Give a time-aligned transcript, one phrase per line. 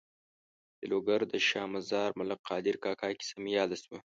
[0.79, 3.99] د لوګر د شا مزار ملک قادر کاکا کیسه مې یاده شوه.